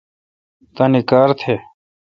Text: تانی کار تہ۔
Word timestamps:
تانی 0.75 1.01
کار 1.09 1.29
تہ۔ 1.39 1.55